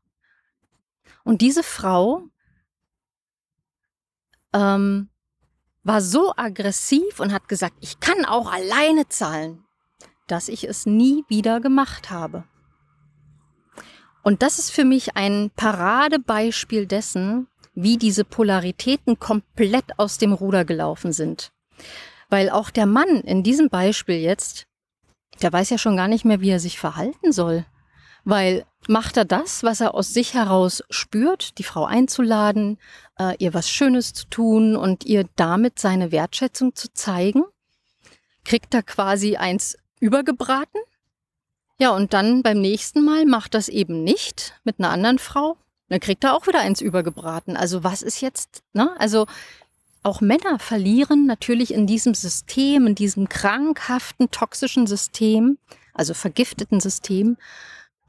Und 1.24 1.40
diese 1.40 1.62
Frau 1.62 2.24
ähm, 4.52 5.08
war 5.84 6.00
so 6.00 6.32
aggressiv 6.36 7.20
und 7.20 7.32
hat 7.32 7.48
gesagt, 7.48 7.76
ich 7.80 8.00
kann 8.00 8.24
auch 8.24 8.52
alleine 8.52 9.08
zahlen, 9.08 9.64
dass 10.26 10.48
ich 10.48 10.64
es 10.64 10.86
nie 10.86 11.24
wieder 11.28 11.60
gemacht 11.60 12.10
habe. 12.10 12.44
Und 14.22 14.42
das 14.42 14.58
ist 14.58 14.70
für 14.70 14.84
mich 14.84 15.16
ein 15.16 15.50
Paradebeispiel 15.56 16.86
dessen, 16.86 17.48
wie 17.74 17.96
diese 17.96 18.24
Polaritäten 18.24 19.18
komplett 19.18 19.98
aus 19.98 20.18
dem 20.18 20.32
Ruder 20.32 20.64
gelaufen 20.64 21.12
sind. 21.12 21.52
Weil 22.28 22.50
auch 22.50 22.70
der 22.70 22.86
Mann 22.86 23.20
in 23.22 23.42
diesem 23.42 23.68
Beispiel 23.68 24.16
jetzt 24.16 24.66
der 25.40 25.52
weiß 25.52 25.70
ja 25.70 25.78
schon 25.78 25.96
gar 25.96 26.08
nicht 26.08 26.24
mehr, 26.24 26.40
wie 26.40 26.50
er 26.50 26.60
sich 26.60 26.78
verhalten 26.78 27.32
soll. 27.32 27.64
Weil 28.24 28.64
macht 28.86 29.16
er 29.16 29.24
das, 29.24 29.62
was 29.62 29.80
er 29.80 29.94
aus 29.94 30.12
sich 30.12 30.34
heraus 30.34 30.82
spürt, 30.90 31.58
die 31.58 31.64
Frau 31.64 31.84
einzuladen, 31.84 32.78
äh, 33.18 33.36
ihr 33.38 33.54
was 33.54 33.68
Schönes 33.68 34.12
zu 34.12 34.26
tun 34.26 34.76
und 34.76 35.04
ihr 35.04 35.26
damit 35.36 35.78
seine 35.78 36.12
Wertschätzung 36.12 36.74
zu 36.74 36.92
zeigen? 36.92 37.42
Kriegt 38.44 38.74
er 38.74 38.82
quasi 38.82 39.36
eins 39.36 39.76
übergebraten? 40.00 40.80
Ja, 41.78 41.90
und 41.90 42.12
dann 42.12 42.42
beim 42.42 42.60
nächsten 42.60 43.04
Mal 43.04 43.24
macht 43.24 43.54
das 43.54 43.68
eben 43.68 44.04
nicht 44.04 44.54
mit 44.62 44.78
einer 44.78 44.90
anderen 44.90 45.18
Frau. 45.18 45.56
Dann 45.92 46.00
kriegt 46.00 46.24
er 46.24 46.34
auch 46.34 46.46
wieder 46.46 46.60
eins 46.60 46.80
übergebraten. 46.80 47.54
Also 47.54 47.84
was 47.84 48.00
ist 48.00 48.22
jetzt, 48.22 48.62
ne? 48.72 48.98
Also 48.98 49.26
auch 50.02 50.22
Männer 50.22 50.58
verlieren 50.58 51.26
natürlich 51.26 51.74
in 51.74 51.86
diesem 51.86 52.14
System, 52.14 52.86
in 52.86 52.94
diesem 52.94 53.28
krankhaften, 53.28 54.30
toxischen 54.30 54.86
System, 54.86 55.58
also 55.92 56.14
vergifteten 56.14 56.80
System, 56.80 57.36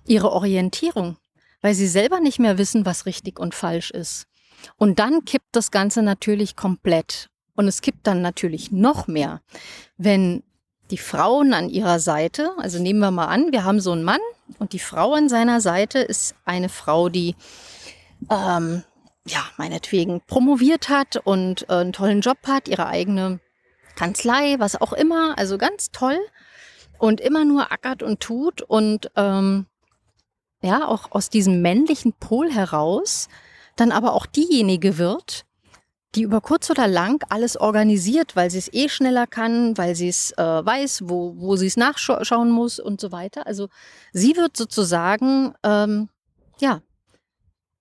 ihre 0.06 0.32
Orientierung, 0.32 1.18
weil 1.62 1.75
sie 1.75 1.88
selber 1.88 2.22
nicht 2.22 2.40
mehr 2.40 2.58
wissen, 2.58 2.86
was 2.86 3.06
richtig 3.06 3.38
und 3.38 3.54
falsch 3.54 3.92
ist. 3.92 4.28
Und 4.78 5.00
dann 5.00 5.25
kippt 5.25 5.50
das 5.52 5.70
Ganze 5.70 6.04
natürlich 6.04 6.56
komplett. 6.56 7.30
Und 7.54 7.68
es 7.68 7.82
kippt 7.82 8.08
dann 8.08 8.22
natürlich 8.22 8.72
noch 8.72 9.08
mehr, 9.08 9.42
wenn 9.98 10.42
die 10.92 10.98
Frauen 10.98 11.54
an 11.54 11.70
ihrer 11.70 12.00
Seite, 12.00 12.52
also 12.58 12.80
nehmen 12.80 13.00
wir 13.00 13.12
mal 13.12 13.28
an, 13.28 13.52
wir 13.52 13.63
haben 13.63 13.80
so 13.80 13.92
einen 13.92 14.04
Mann 14.04 14.20
und 14.60 14.74
die 14.74 14.80
Frau 14.80 15.13
an 15.13 15.30
seiner 15.30 15.62
Seite 15.62 16.00
ist 16.00 16.36
eine 16.46 16.70
Frau, 16.70 17.10
die 17.10 17.36
ähm, 18.30 18.84
ja, 19.25 19.44
meinetwegen 19.58 20.22
promoviert 20.28 20.90
hat 20.90 21.18
und 21.18 21.63
äh, 21.70 21.74
einen 21.74 21.94
tollen 21.94 22.22
Job 22.22 22.38
hat, 22.46 22.68
ihre 22.68 22.88
eigene 22.88 23.40
Kanzlei, 23.96 24.56
was 24.60 24.80
auch 24.80 24.94
immer, 24.94 25.38
also 25.38 25.58
ganz 25.58 25.92
toll 25.92 26.20
und 27.00 27.22
immer 27.22 27.46
nur 27.46 27.72
ackert 27.72 28.04
und 28.04 28.20
tut 28.20 28.62
und 28.62 29.12
ähm, 29.16 29.66
ja, 30.62 30.88
auch 30.88 31.12
aus 31.12 31.30
diesem 31.30 31.62
männlichen 31.62 32.13
Pol 32.13 32.52
heraus 32.52 33.28
dann 33.75 33.92
aber 33.92 34.13
auch 34.13 34.25
diejenige 34.25 34.98
wird, 34.98 35.46
die 36.15 36.24
über 36.24 36.41
kurz 36.41 36.70
oder 36.70 36.88
lang 36.88 37.24
alles 37.29 37.58
organisiert, 37.58 38.36
weil 38.36 38.51
sie 38.51 38.60
es 38.60 38.72
eh 38.72 38.89
schneller 38.89 39.25
kann, 39.25 39.77
weil 39.77 39.96
sie 39.96 40.10
es 40.10 40.32
äh, 40.38 40.43
weiß, 40.43 41.03
wo, 41.05 41.36
wo 41.38 41.55
sie 41.55 41.67
es 41.67 41.77
nachschauen 41.77 42.51
muss 42.51 42.79
und 42.79 43.01
so 43.01 43.12
weiter. 43.12 43.48
Also 43.48 43.70
sie 44.12 44.36
wird 44.36 44.55
sozusagen 44.55 45.53
ähm, 45.63 46.10
ja 46.60 46.82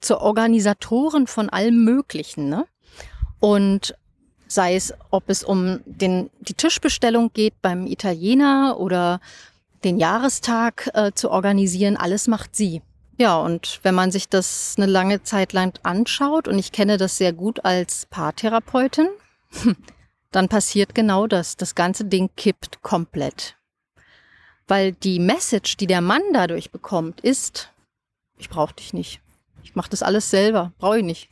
zur 0.01 0.21
Organisatoren 0.21 1.27
von 1.27 1.49
allem 1.49 1.85
Möglichen. 1.85 2.49
Ne? 2.49 2.67
Und 3.41 3.95
sei 4.49 4.77
es, 4.77 4.93
ob 5.11 5.29
es 5.29 5.45
um 5.45 5.81
den, 5.85 6.31
die 6.41 6.55
Tischbestellung 6.55 7.33
geht 7.33 7.61
beim 7.63 7.87
Italiener 7.87 8.77
oder 8.79 9.21
den 9.85 9.99
Jahrestag 9.99 10.91
äh, 10.95 11.13
zu 11.13 11.31
organisieren, 11.31 11.97
alles 11.97 12.29
macht 12.29 12.55
sie. 12.55 12.83
Ja, 13.23 13.37
und 13.37 13.79
wenn 13.85 13.95
man 13.95 14.11
sich 14.11 14.29
das 14.29 14.75
eine 14.77 14.87
lange 14.87 15.23
Zeit 15.23 15.53
lang 15.53 15.79
anschaut, 15.85 16.49
und 16.49 16.59
ich 16.59 16.73
kenne 16.73 16.97
das 16.97 17.19
sehr 17.19 17.33
gut 17.33 17.65
als 17.65 18.05
Paartherapeutin, 18.07 19.07
dann 20.33 20.49
passiert 20.49 20.93
genau 20.93 21.29
das. 21.29 21.57
Das 21.57 21.77
ganze 21.77 22.05
Ding 22.05 22.31
kippt 22.37 22.83
komplett. 22.83 23.55
Weil 24.67 24.91
die 24.91 25.21
Message, 25.21 25.77
die 25.77 25.87
der 25.87 26.01
Mann 26.01 26.23
dadurch 26.33 26.73
bekommt, 26.73 27.21
ist, 27.21 27.71
ich 28.39 28.49
brauche 28.49 28.75
dich 28.75 28.93
nicht. 28.93 29.21
Ich 29.63 29.77
mache 29.77 29.91
das 29.91 30.03
alles 30.03 30.29
selber, 30.29 30.73
brauche 30.81 30.99
ich 30.99 31.05
nicht. 31.05 31.29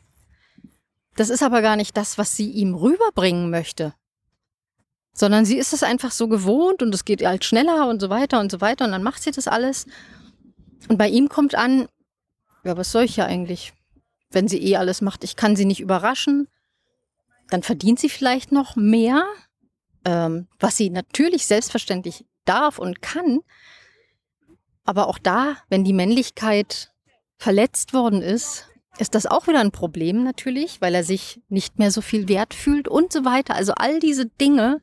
Das 1.16 1.28
ist 1.28 1.42
aber 1.42 1.60
gar 1.60 1.74
nicht 1.74 1.96
das, 1.96 2.18
was 2.18 2.36
sie 2.36 2.52
ihm 2.52 2.76
rüberbringen 2.76 3.50
möchte. 3.50 3.94
Sondern 5.12 5.44
sie 5.44 5.58
ist 5.58 5.72
es 5.72 5.82
einfach 5.82 6.12
so 6.12 6.28
gewohnt 6.28 6.84
und 6.84 6.94
es 6.94 7.04
geht 7.04 7.26
halt 7.26 7.44
schneller 7.44 7.88
und 7.88 7.98
so 7.98 8.10
weiter 8.10 8.38
und 8.38 8.52
so 8.52 8.60
weiter 8.60 8.84
und 8.84 8.92
dann 8.92 9.02
macht 9.02 9.24
sie 9.24 9.32
das 9.32 9.48
alles. 9.48 9.86
Und 10.88 10.98
bei 10.98 11.08
ihm 11.08 11.28
kommt 11.28 11.54
an, 11.54 11.88
ja, 12.64 12.76
was 12.76 12.92
soll 12.92 13.04
ich 13.04 13.16
ja 13.16 13.26
eigentlich, 13.26 13.72
wenn 14.30 14.48
sie 14.48 14.62
eh 14.62 14.76
alles 14.76 15.00
macht? 15.00 15.24
Ich 15.24 15.36
kann 15.36 15.56
sie 15.56 15.64
nicht 15.64 15.80
überraschen. 15.80 16.48
Dann 17.48 17.62
verdient 17.62 17.98
sie 17.98 18.08
vielleicht 18.08 18.52
noch 18.52 18.76
mehr, 18.76 19.24
ähm, 20.04 20.48
was 20.58 20.76
sie 20.76 20.90
natürlich 20.90 21.46
selbstverständlich 21.46 22.24
darf 22.44 22.78
und 22.78 23.02
kann. 23.02 23.40
Aber 24.84 25.08
auch 25.08 25.18
da, 25.18 25.56
wenn 25.68 25.84
die 25.84 25.92
Männlichkeit 25.92 26.92
verletzt 27.36 27.92
worden 27.94 28.22
ist, 28.22 28.66
ist 28.98 29.14
das 29.14 29.26
auch 29.26 29.46
wieder 29.46 29.60
ein 29.60 29.70
Problem 29.70 30.24
natürlich, 30.24 30.80
weil 30.80 30.94
er 30.94 31.04
sich 31.04 31.40
nicht 31.48 31.78
mehr 31.78 31.90
so 31.90 32.00
viel 32.00 32.28
wert 32.28 32.54
fühlt 32.54 32.88
und 32.88 33.12
so 33.12 33.24
weiter. 33.24 33.54
Also 33.54 33.72
all 33.74 34.00
diese 34.00 34.26
Dinge 34.26 34.80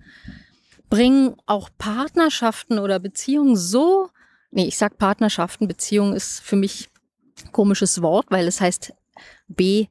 bringen 0.90 1.36
auch 1.46 1.70
Partnerschaften 1.78 2.80
oder 2.80 3.00
Beziehungen 3.00 3.56
so, 3.56 4.10
nee, 4.52 4.66
ich 4.66 4.78
sag 4.78 4.98
Partnerschaften, 4.98 5.68
Beziehung 5.68 6.14
ist 6.14 6.40
für 6.42 6.56
mich 6.56 6.90
komisches 7.52 8.02
Wort, 8.02 8.28
weil 8.30 8.48
es 8.48 8.62
heißt 8.62 8.94
B, 9.48 9.88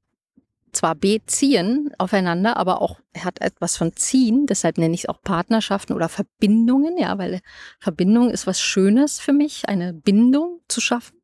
zwar 0.73 0.95
beziehen 0.95 1.91
aufeinander, 1.99 2.57
aber 2.57 2.83
auch 2.83 3.01
hat 3.19 3.41
etwas 3.41 3.77
von 3.77 3.97
ziehen, 3.97 4.47
deshalb 4.47 4.79
nenne 4.79 4.95
ich 4.95 5.05
es 5.05 5.09
auch 5.09 5.23
Partnerschaften 5.23 5.95
oder 5.95 6.09
Verbindungen, 6.09 6.99
ja, 6.99 7.17
weil 7.19 7.41
Verbindung 7.81 8.31
ist 8.31 8.47
was 8.47 8.61
Schönes 8.61 9.19
für 9.19 9.33
mich, 9.33 9.69
eine 9.69 9.95
Bindung 9.95 10.61
zu 10.69 10.81
schaffen. 10.81 11.17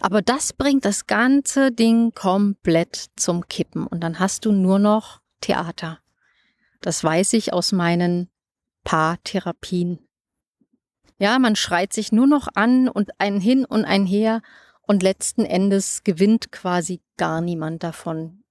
Aber 0.00 0.22
das 0.22 0.52
bringt 0.52 0.84
das 0.84 1.06
ganze 1.06 1.72
Ding 1.72 2.12
komplett 2.14 3.06
zum 3.16 3.46
Kippen 3.48 3.86
und 3.86 4.00
dann 4.02 4.18
hast 4.18 4.44
du 4.44 4.52
nur 4.52 4.78
noch 4.78 5.20
Theater. 5.40 5.98
Das 6.80 7.04
weiß 7.04 7.34
ich 7.34 7.52
aus 7.52 7.72
meinen 7.72 8.30
Paartherapien. 8.84 9.98
Ja, 11.20 11.38
man 11.38 11.54
schreit 11.54 11.92
sich 11.92 12.12
nur 12.12 12.26
noch 12.26 12.48
an 12.54 12.88
und 12.88 13.10
ein 13.20 13.40
hin 13.40 13.66
und 13.66 13.84
ein 13.84 14.06
her 14.06 14.40
Und 14.80 15.02
letzten 15.04 15.44
Endes 15.44 16.02
gewinnt 16.02 16.50
quasi 16.50 17.00
gar 17.16 17.40
niemand 17.40 17.84
davon. 17.84 18.42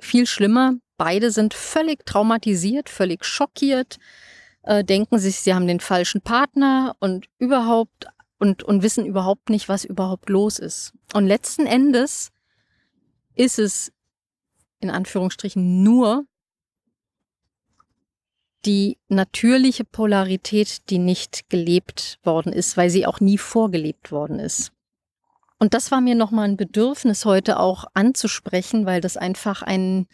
Viel 0.00 0.26
schlimmer, 0.26 0.74
beide 0.96 1.30
sind 1.30 1.52
völlig 1.52 2.06
traumatisiert, 2.06 2.88
völlig 2.88 3.24
schockiert, 3.24 3.98
äh, 4.62 4.84
denken 4.84 5.18
sich, 5.18 5.40
sie 5.40 5.52
haben 5.52 5.66
den 5.66 5.80
falschen 5.80 6.22
Partner 6.22 6.94
und 7.00 7.26
überhaupt 7.38 8.06
und, 8.38 8.62
und 8.62 8.82
wissen 8.82 9.04
überhaupt 9.04 9.50
nicht, 9.50 9.68
was 9.68 9.84
überhaupt 9.84 10.30
los 10.30 10.58
ist. 10.58 10.92
Und 11.12 11.26
letzten 11.26 11.66
Endes 11.66 12.30
ist 13.34 13.58
es 13.58 13.92
in 14.80 14.90
Anführungsstrichen 14.90 15.82
nur 15.82 16.24
die 18.64 18.98
natürliche 19.08 19.84
Polarität, 19.84 20.88
die 20.90 20.98
nicht 20.98 21.50
gelebt 21.50 22.18
worden 22.22 22.52
ist, 22.52 22.76
weil 22.76 22.90
sie 22.90 23.06
auch 23.06 23.20
nie 23.20 23.38
vorgelebt 23.38 24.12
worden 24.12 24.38
ist. 24.38 24.72
Und 25.58 25.74
das 25.74 25.90
war 25.90 26.00
mir 26.00 26.14
nochmal 26.14 26.48
ein 26.48 26.56
Bedürfnis 26.56 27.24
heute 27.24 27.58
auch 27.60 27.84
anzusprechen, 27.94 28.86
weil 28.86 29.00
das 29.00 29.16
einfach 29.16 29.62
ein 29.62 30.06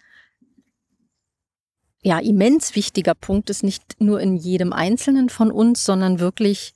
ja, 2.02 2.19
immens 2.19 2.75
wichtiger 2.75 3.14
Punkt 3.14 3.50
ist, 3.50 3.62
nicht 3.62 4.00
nur 4.00 4.21
in 4.21 4.37
jedem 4.37 4.73
Einzelnen 4.73 5.28
von 5.28 5.50
uns, 5.50 5.85
sondern 5.85 6.21
wirklich 6.21 6.75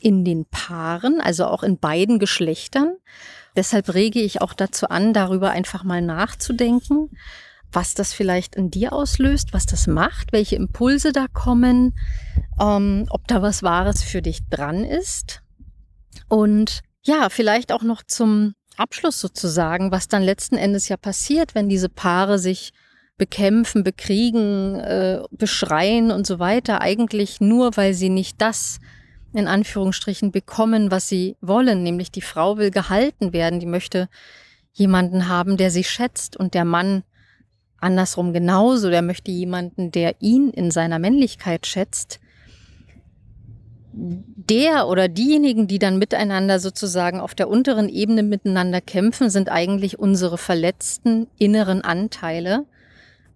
in 0.00 0.24
den 0.24 0.44
Paaren, 0.44 1.20
also 1.20 1.46
auch 1.46 1.62
in 1.62 1.78
beiden 1.78 2.18
Geschlechtern. 2.18 2.96
Deshalb 3.56 3.94
rege 3.94 4.20
ich 4.20 4.42
auch 4.42 4.52
dazu 4.52 4.88
an, 4.88 5.12
darüber 5.12 5.50
einfach 5.50 5.82
mal 5.82 6.02
nachzudenken 6.02 7.10
was 7.74 7.94
das 7.94 8.12
vielleicht 8.12 8.54
in 8.56 8.70
dir 8.70 8.92
auslöst, 8.92 9.52
was 9.52 9.66
das 9.66 9.86
macht, 9.86 10.32
welche 10.32 10.56
Impulse 10.56 11.12
da 11.12 11.26
kommen, 11.32 11.94
ähm, 12.60 13.06
ob 13.10 13.26
da 13.28 13.42
was 13.42 13.62
Wahres 13.62 14.02
für 14.02 14.22
dich 14.22 14.40
dran 14.48 14.84
ist. 14.84 15.42
Und 16.28 16.82
ja, 17.02 17.28
vielleicht 17.28 17.72
auch 17.72 17.82
noch 17.82 18.02
zum 18.02 18.54
Abschluss 18.76 19.20
sozusagen, 19.20 19.92
was 19.92 20.08
dann 20.08 20.22
letzten 20.22 20.56
Endes 20.56 20.88
ja 20.88 20.96
passiert, 20.96 21.54
wenn 21.54 21.68
diese 21.68 21.88
Paare 21.88 22.38
sich 22.38 22.72
bekämpfen, 23.16 23.84
bekriegen, 23.84 24.74
äh, 24.80 25.22
beschreien 25.30 26.10
und 26.10 26.26
so 26.26 26.38
weiter, 26.38 26.80
eigentlich 26.80 27.40
nur, 27.40 27.76
weil 27.76 27.94
sie 27.94 28.08
nicht 28.08 28.40
das 28.40 28.80
in 29.32 29.46
Anführungsstrichen 29.48 30.32
bekommen, 30.32 30.90
was 30.90 31.08
sie 31.08 31.36
wollen, 31.40 31.82
nämlich 31.82 32.10
die 32.10 32.22
Frau 32.22 32.56
will 32.56 32.70
gehalten 32.70 33.32
werden, 33.32 33.60
die 33.60 33.66
möchte 33.66 34.08
jemanden 34.72 35.28
haben, 35.28 35.56
der 35.56 35.70
sie 35.70 35.84
schätzt. 35.84 36.36
Und 36.36 36.54
der 36.54 36.64
Mann 36.64 37.04
Andersrum 37.84 38.32
genauso, 38.32 38.90
der 38.90 39.02
möchte 39.02 39.30
jemanden, 39.30 39.92
der 39.92 40.16
ihn 40.20 40.50
in 40.50 40.70
seiner 40.70 40.98
Männlichkeit 40.98 41.66
schätzt. 41.66 42.18
Der 43.92 44.88
oder 44.88 45.08
diejenigen, 45.08 45.68
die 45.68 45.78
dann 45.78 45.98
miteinander 45.98 46.58
sozusagen 46.58 47.20
auf 47.20 47.34
der 47.34 47.48
unteren 47.48 47.88
Ebene 47.88 48.24
miteinander 48.24 48.80
kämpfen, 48.80 49.30
sind 49.30 49.48
eigentlich 49.50 49.98
unsere 49.98 50.36
verletzten 50.36 51.28
inneren 51.38 51.82
Anteile, 51.82 52.64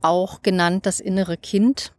auch 0.00 0.43
genannt 0.43 0.87
das 0.87 0.99
innere 0.99 1.37
Kind. 1.37 1.93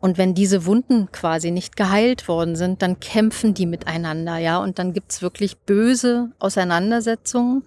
Und 0.00 0.18
wenn 0.18 0.34
diese 0.34 0.66
Wunden 0.66 1.10
quasi 1.12 1.50
nicht 1.50 1.76
geheilt 1.76 2.28
worden 2.28 2.56
sind, 2.56 2.80
dann 2.82 3.00
kämpfen 3.00 3.54
die 3.54 3.66
miteinander, 3.66 4.38
ja. 4.38 4.58
Und 4.58 4.78
dann 4.78 4.92
gibt's 4.92 5.20
wirklich 5.20 5.58
böse 5.58 6.30
Auseinandersetzungen 6.38 7.64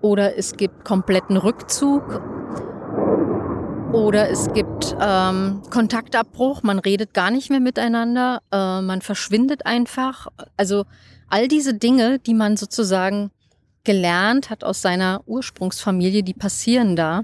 oder 0.00 0.36
es 0.36 0.56
gibt 0.56 0.84
kompletten 0.84 1.36
Rückzug 1.36 2.20
oder 3.92 4.28
es 4.28 4.52
gibt 4.52 4.96
ähm, 5.00 5.62
Kontaktabbruch, 5.70 6.62
man 6.62 6.78
redet 6.78 7.14
gar 7.14 7.30
nicht 7.30 7.50
mehr 7.50 7.60
miteinander, 7.60 8.42
äh, 8.52 8.80
man 8.80 9.00
verschwindet 9.02 9.66
einfach. 9.66 10.28
Also 10.56 10.84
all 11.28 11.48
diese 11.48 11.74
Dinge, 11.74 12.18
die 12.18 12.34
man 12.34 12.56
sozusagen 12.56 13.30
gelernt 13.84 14.50
hat 14.50 14.64
aus 14.64 14.82
seiner 14.82 15.22
Ursprungsfamilie, 15.26 16.22
die 16.22 16.34
passieren 16.34 16.96
da 16.96 17.22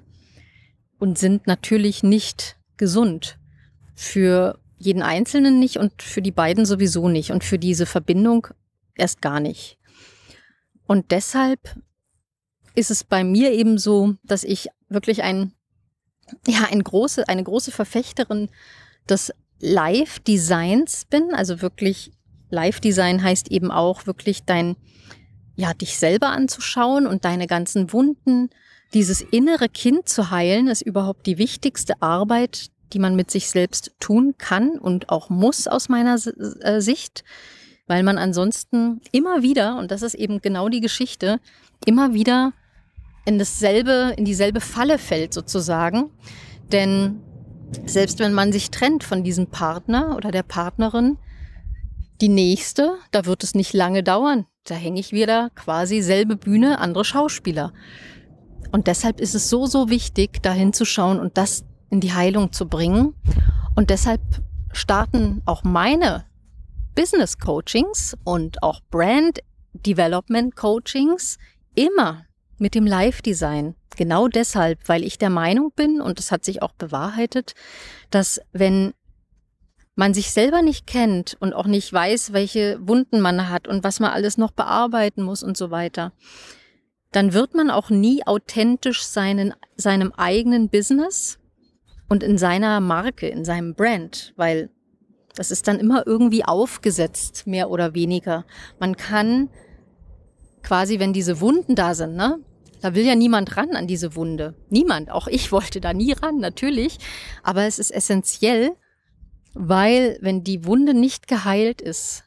und 0.98 1.18
sind 1.18 1.46
natürlich 1.46 2.02
nicht 2.02 2.56
gesund. 2.76 3.38
Für 3.94 4.58
jeden 4.78 5.02
Einzelnen 5.02 5.58
nicht 5.58 5.76
und 5.76 6.02
für 6.02 6.22
die 6.22 6.32
beiden 6.32 6.66
sowieso 6.66 7.08
nicht 7.08 7.30
und 7.30 7.44
für 7.44 7.58
diese 7.58 7.86
Verbindung 7.86 8.48
erst 8.94 9.20
gar 9.20 9.40
nicht. 9.40 9.78
Und 10.86 11.10
deshalb 11.10 11.76
ist 12.74 12.90
es 12.90 13.04
bei 13.04 13.24
mir 13.24 13.52
eben 13.52 13.78
so, 13.78 14.14
dass 14.24 14.44
ich 14.44 14.68
wirklich 14.88 15.22
ein 15.22 15.53
ja, 16.46 16.68
ein 16.70 16.82
große, 16.82 17.28
eine 17.28 17.44
große 17.44 17.70
Verfechterin 17.70 18.48
des 19.08 19.32
Live-Designs 19.60 21.06
bin. 21.06 21.34
Also 21.34 21.62
wirklich, 21.62 22.12
Live-Design 22.50 23.22
heißt 23.22 23.50
eben 23.50 23.70
auch 23.70 24.06
wirklich 24.06 24.44
dein, 24.44 24.76
ja, 25.56 25.74
dich 25.74 25.98
selber 25.98 26.28
anzuschauen 26.28 27.06
und 27.06 27.24
deine 27.24 27.46
ganzen 27.46 27.92
Wunden. 27.92 28.50
Dieses 28.92 29.22
innere 29.22 29.68
Kind 29.68 30.08
zu 30.08 30.30
heilen, 30.30 30.68
ist 30.68 30.82
überhaupt 30.82 31.26
die 31.26 31.38
wichtigste 31.38 32.00
Arbeit, 32.00 32.70
die 32.92 32.98
man 32.98 33.16
mit 33.16 33.30
sich 33.30 33.50
selbst 33.50 33.92
tun 33.98 34.34
kann 34.38 34.78
und 34.78 35.08
auch 35.08 35.30
muss 35.30 35.66
aus 35.66 35.88
meiner 35.88 36.16
äh, 36.60 36.80
Sicht, 36.80 37.24
weil 37.86 38.02
man 38.02 38.18
ansonsten 38.18 39.00
immer 39.10 39.42
wieder, 39.42 39.76
und 39.78 39.90
das 39.90 40.02
ist 40.02 40.14
eben 40.14 40.40
genau 40.40 40.68
die 40.68 40.80
Geschichte, 40.80 41.40
immer 41.84 42.14
wieder 42.14 42.52
in 43.24 43.38
dasselbe, 43.38 44.14
in 44.16 44.24
dieselbe 44.24 44.60
Falle 44.60 44.98
fällt 44.98 45.34
sozusagen. 45.34 46.10
Denn 46.72 47.20
selbst 47.86 48.18
wenn 48.18 48.32
man 48.32 48.52
sich 48.52 48.70
trennt 48.70 49.04
von 49.04 49.24
diesem 49.24 49.48
Partner 49.48 50.16
oder 50.16 50.30
der 50.30 50.42
Partnerin, 50.42 51.18
die 52.20 52.28
nächste, 52.28 52.96
da 53.10 53.26
wird 53.26 53.42
es 53.42 53.54
nicht 53.54 53.72
lange 53.72 54.02
dauern. 54.02 54.46
Da 54.64 54.74
hänge 54.74 55.00
ich 55.00 55.12
wieder 55.12 55.50
quasi 55.54 56.00
selbe 56.00 56.36
Bühne, 56.36 56.78
andere 56.78 57.04
Schauspieler. 57.04 57.72
Und 58.72 58.86
deshalb 58.86 59.20
ist 59.20 59.34
es 59.34 59.50
so, 59.50 59.66
so 59.66 59.88
wichtig, 59.88 60.42
da 60.42 60.52
hinzuschauen 60.52 61.20
und 61.20 61.36
das 61.36 61.64
in 61.90 62.00
die 62.00 62.12
Heilung 62.12 62.52
zu 62.52 62.68
bringen. 62.68 63.14
Und 63.74 63.90
deshalb 63.90 64.20
starten 64.72 65.42
auch 65.44 65.64
meine 65.64 66.24
Business 66.94 67.38
Coachings 67.38 68.16
und 68.24 68.62
auch 68.62 68.80
Brand 68.90 69.40
Development 69.72 70.54
Coachings 70.54 71.38
immer 71.74 72.24
mit 72.58 72.74
dem 72.74 72.86
Live-Design. 72.86 73.74
Genau 73.96 74.28
deshalb, 74.28 74.88
weil 74.88 75.04
ich 75.04 75.18
der 75.18 75.30
Meinung 75.30 75.72
bin, 75.74 76.00
und 76.00 76.18
das 76.18 76.32
hat 76.32 76.44
sich 76.44 76.62
auch 76.62 76.72
bewahrheitet, 76.72 77.54
dass 78.10 78.40
wenn 78.52 78.92
man 79.96 80.14
sich 80.14 80.32
selber 80.32 80.62
nicht 80.62 80.86
kennt 80.86 81.36
und 81.40 81.52
auch 81.52 81.66
nicht 81.66 81.92
weiß, 81.92 82.32
welche 82.32 82.78
Wunden 82.80 83.20
man 83.20 83.48
hat 83.48 83.68
und 83.68 83.84
was 83.84 84.00
man 84.00 84.10
alles 84.10 84.36
noch 84.38 84.50
bearbeiten 84.50 85.22
muss 85.22 85.42
und 85.42 85.56
so 85.56 85.70
weiter, 85.70 86.12
dann 87.12 87.32
wird 87.32 87.54
man 87.54 87.70
auch 87.70 87.90
nie 87.90 88.26
authentisch 88.26 89.04
seinen, 89.04 89.54
seinem 89.76 90.12
eigenen 90.12 90.68
Business 90.68 91.38
und 92.08 92.24
in 92.24 92.38
seiner 92.38 92.80
Marke, 92.80 93.28
in 93.28 93.44
seinem 93.44 93.74
Brand, 93.74 94.32
weil 94.36 94.70
das 95.36 95.50
ist 95.50 95.68
dann 95.68 95.78
immer 95.78 96.06
irgendwie 96.06 96.44
aufgesetzt, 96.44 97.46
mehr 97.46 97.70
oder 97.70 97.94
weniger. 97.94 98.44
Man 98.78 98.96
kann 98.96 99.48
quasi, 100.64 100.98
wenn 100.98 101.12
diese 101.12 101.40
Wunden 101.40 101.76
da 101.76 101.94
sind, 101.94 102.16
ne? 102.16 102.40
Da 102.80 102.94
will 102.94 103.06
ja 103.06 103.14
niemand 103.14 103.56
ran 103.56 103.76
an 103.76 103.86
diese 103.86 104.14
Wunde. 104.14 104.54
Niemand. 104.68 105.10
Auch 105.10 105.28
ich 105.28 105.52
wollte 105.52 105.80
da 105.80 105.94
nie 105.94 106.12
ran, 106.12 106.38
natürlich. 106.38 106.98
Aber 107.42 107.64
es 107.64 107.78
ist 107.78 107.90
essentiell, 107.90 108.72
weil 109.54 110.18
wenn 110.20 110.42
die 110.42 110.66
Wunde 110.66 110.92
nicht 110.92 111.28
geheilt 111.28 111.80
ist, 111.80 112.24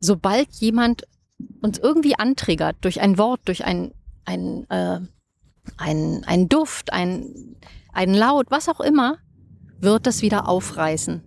sobald 0.00 0.48
jemand 0.54 1.04
uns 1.62 1.78
irgendwie 1.78 2.18
antriggert, 2.18 2.76
durch 2.82 3.00
ein 3.00 3.16
Wort, 3.16 3.40
durch 3.44 3.64
ein, 3.64 3.92
ein, 4.24 4.68
äh, 4.68 5.00
ein, 5.78 6.24
ein 6.26 6.48
Duft, 6.48 6.92
ein, 6.92 7.56
ein 7.92 8.12
Laut, 8.12 8.50
was 8.50 8.68
auch 8.68 8.80
immer, 8.80 9.18
wird 9.78 10.06
das 10.06 10.22
wieder 10.22 10.48
aufreißen. 10.48 11.22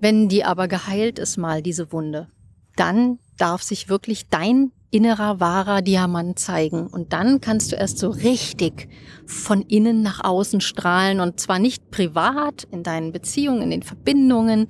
Wenn 0.00 0.28
die 0.28 0.44
aber 0.44 0.68
geheilt 0.68 1.18
ist 1.18 1.36
mal, 1.36 1.60
diese 1.60 1.92
Wunde, 1.92 2.28
dann 2.76 3.18
darf 3.36 3.62
sich 3.62 3.90
wirklich 3.90 4.28
dein 4.28 4.72
innerer 4.90 5.40
wahrer 5.40 5.82
Diamant 5.82 6.38
zeigen. 6.38 6.86
Und 6.86 7.12
dann 7.12 7.40
kannst 7.40 7.72
du 7.72 7.76
erst 7.76 7.98
so 7.98 8.10
richtig 8.10 8.88
von 9.26 9.62
innen 9.62 10.02
nach 10.02 10.24
außen 10.24 10.60
strahlen 10.60 11.20
und 11.20 11.38
zwar 11.38 11.58
nicht 11.58 11.90
privat 11.90 12.64
in 12.70 12.82
deinen 12.82 13.12
Beziehungen, 13.12 13.62
in 13.62 13.70
den 13.70 13.82
Verbindungen, 13.82 14.68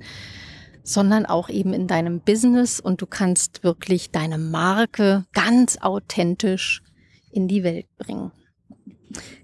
sondern 0.83 1.25
auch 1.25 1.49
eben 1.49 1.73
in 1.73 1.87
deinem 1.87 2.21
Business 2.21 2.79
und 2.79 3.01
du 3.01 3.05
kannst 3.05 3.63
wirklich 3.63 4.11
deine 4.11 4.37
Marke 4.37 5.25
ganz 5.33 5.77
authentisch 5.81 6.83
in 7.31 7.47
die 7.47 7.63
Welt 7.63 7.87
bringen. 7.97 8.31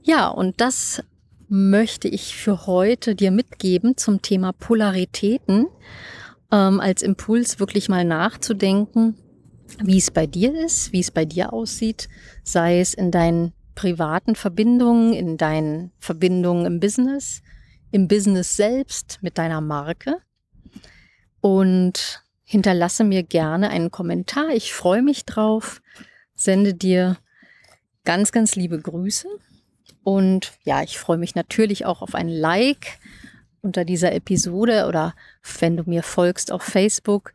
Ja, 0.04 0.28
und 0.30 0.62
das 0.62 1.04
möchte 1.50 2.08
ich 2.08 2.36
für 2.36 2.68
heute 2.68 3.16
dir 3.16 3.32
mitgeben 3.32 3.98
zum 3.98 4.22
Thema 4.22 4.52
Polaritäten, 4.52 5.68
ähm, 6.52 6.80
als 6.80 7.02
Impuls 7.02 7.60
wirklich 7.60 7.90
mal 7.90 8.04
nachzudenken, 8.04 9.16
wie 9.84 9.98
es 9.98 10.12
bei 10.12 10.28
dir 10.28 10.54
ist, 10.54 10.92
wie 10.92 11.00
es 11.00 11.12
bei 11.12 11.26
dir 11.26 11.54
aussieht, 11.54 12.10
sei 12.44 12.80
es 12.80 12.94
in 12.94 13.12
deinen 13.12 13.54
privaten 13.76 14.36
Verbindungen, 14.36 15.14
in 15.14 15.38
deinen 15.38 15.92
Verbindungen 16.00 16.66
im 16.66 16.80
Business, 16.80 17.42
im 17.92 18.08
Business 18.08 18.56
selbst 18.56 19.20
mit 19.22 19.38
deiner 19.38 19.62
Marke. 19.62 20.18
Und 21.42 22.24
Hinterlasse 22.50 23.04
mir 23.04 23.24
gerne 23.24 23.70
einen 23.72 23.92
Kommentar. 23.92 24.52
Ich 24.52 24.72
freue 24.72 25.02
mich 25.02 25.26
drauf. 25.26 25.82
Sende 26.34 26.74
dir 26.74 27.18
ganz, 28.06 28.32
ganz 28.32 28.56
liebe 28.56 28.80
Grüße. 28.80 29.28
Und 30.02 30.54
ja, 30.64 30.82
ich 30.82 30.98
freue 30.98 31.18
mich 31.18 31.36
natürlich 31.36 31.86
auch 31.86 32.02
auf 32.02 32.16
ein 32.16 32.30
Like 32.30 33.00
unter 33.60 33.84
dieser 33.84 34.14
Episode 34.14 34.86
oder 34.88 35.14
wenn 35.60 35.76
du 35.76 35.84
mir 35.88 36.04
folgst 36.04 36.54
auf 36.54 36.64
Facebook 36.64 37.34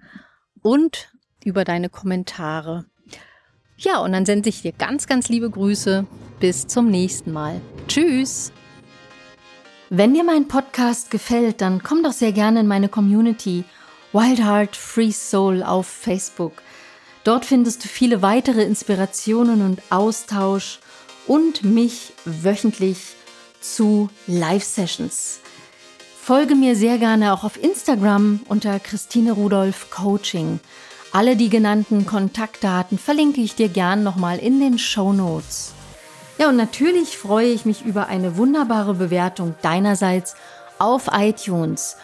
und 0.63 1.13
über 1.45 1.65
deine 1.65 1.89
Kommentare. 1.89 2.85
Ja, 3.77 3.99
und 3.99 4.13
dann 4.13 4.27
sende 4.27 4.49
ich 4.49 4.63
dir 4.63 4.73
ganz, 4.73 5.07
ganz 5.07 5.29
liebe 5.29 5.51
Grüße. 5.51 6.07
Bis 6.41 6.67
zum 6.67 6.89
nächsten 6.89 7.33
Mal. 7.33 7.61
Tschüss. 7.89 8.53
Wenn 9.91 10.15
dir 10.15 10.25
mein 10.25 10.49
Podcast 10.49 11.11
gefällt, 11.11 11.61
dann 11.61 11.83
komm 11.83 12.03
doch 12.03 12.13
sehr 12.13 12.33
gerne 12.33 12.61
in 12.61 12.67
meine 12.67 12.89
Community 12.89 13.65
Wild 14.13 14.45
Heart 14.45 14.77
Free 14.77 15.11
Soul 15.11 15.63
auf 15.63 15.87
Facebook. 15.87 16.63
Dort 17.25 17.45
findest 17.45 17.85
du 17.85 17.89
viele 17.89 18.23
weitere 18.23 18.63
Inspirationen 18.63 19.63
und 19.63 19.83
Austausch 19.91 20.81
und 21.27 21.63
mich 21.63 22.13
wöchentlich 22.25 23.15
zu 23.61 24.11
Live-Sessions. 24.27 25.41
Folge 26.21 26.55
mir 26.55 26.77
sehr 26.77 26.99
gerne 26.99 27.33
auch 27.33 27.45
auf 27.45 27.63
Instagram 27.63 28.41
unter 28.49 28.79
Christine 28.81 29.33
Rudolph 29.33 29.91
Coaching. 29.91 30.61
Alle 31.13 31.37
die 31.37 31.51
genannten 31.51 32.07
Kontaktdaten 32.07 32.99
verlinke 32.99 33.43
ich 33.43 33.55
dir 33.55 33.69
gern 33.69 34.03
nochmal 34.03 34.39
in 34.39 34.61
den 34.61 34.79
Show 34.79 35.13
Notes. 35.13 35.75
Ja, 36.39 36.49
und 36.49 36.57
natürlich 36.57 37.19
freue 37.19 37.49
ich 37.49 37.67
mich 37.67 37.85
über 37.85 38.07
eine 38.07 38.39
wunderbare 38.39 38.95
Bewertung 38.95 39.55
deinerseits 39.61 40.35
auf 40.79 41.11
iTunes. 41.13 41.97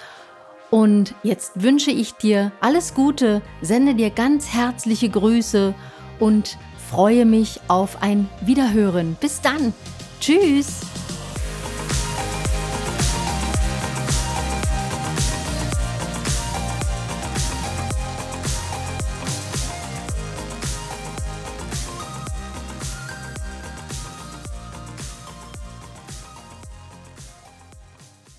Und 0.71 1.15
jetzt 1.23 1.53
wünsche 1.55 1.91
ich 1.91 2.13
dir 2.15 2.53
alles 2.61 2.93
Gute, 2.93 3.41
sende 3.63 3.95
dir 3.95 4.11
ganz 4.11 4.53
herzliche 4.53 5.09
Grüße 5.09 5.75
und 6.19 6.59
freue 6.91 7.25
mich 7.25 7.61
auf 7.69 8.03
ein 8.03 8.29
Wiederhören. 8.43 9.17
Bis 9.19 9.41
dann. 9.41 9.73
Tschüss. 10.21 10.81